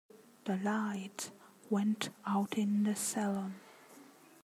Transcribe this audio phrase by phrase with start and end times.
[0.45, 1.29] The light
[1.69, 3.59] went out in the salon.